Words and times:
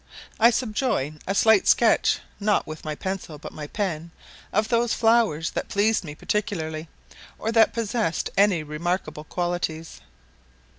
I 0.39 0.49
subjoin 0.49 1.19
a 1.27 1.35
slight 1.35 1.67
sketch, 1.67 2.21
not 2.39 2.65
with 2.65 2.83
my 2.83 2.95
pencil 2.95 3.37
but 3.37 3.53
my 3.53 3.67
pen, 3.67 4.09
of 4.51 4.67
those 4.69 4.95
flowers 4.95 5.51
that 5.51 5.69
pleased 5.69 6.03
me 6.03 6.15
particularly, 6.15 6.89
or 7.37 7.51
that 7.51 7.71
possessed 7.71 8.31
any 8.35 8.63
remarkable 8.63 9.25
qualities. 9.25 10.01